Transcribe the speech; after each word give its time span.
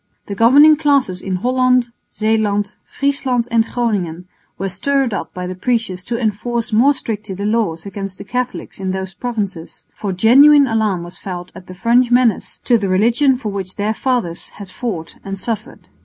The 0.25 0.33
governing 0.33 0.77
classes 0.77 1.21
in 1.21 1.35
Holland, 1.35 1.89
Zeeland, 2.11 2.73
Friesland 2.97 3.47
and 3.51 3.63
Groningen 3.63 4.25
were 4.57 4.67
stirred 4.67 5.13
up 5.13 5.31
by 5.31 5.45
the 5.45 5.53
preachers 5.53 6.03
to 6.05 6.17
enforce 6.19 6.73
more 6.73 6.95
strictly 6.95 7.35
the 7.35 7.45
laws 7.45 7.85
against 7.85 8.17
the 8.17 8.23
Catholics 8.23 8.79
in 8.79 8.93
those 8.93 9.13
provinces, 9.13 9.83
for 9.93 10.11
genuine 10.11 10.65
alarm 10.65 11.03
was 11.03 11.19
felt 11.19 11.51
at 11.53 11.67
the 11.67 11.75
French 11.75 12.09
menace 12.09 12.57
to 12.63 12.79
the 12.79 12.89
religion 12.89 13.35
for 13.35 13.49
which 13.49 13.75
their 13.75 13.93
fathers 13.93 14.49
had 14.49 14.69
fought 14.71 15.17
and 15.23 15.37
suffered. 15.37 15.87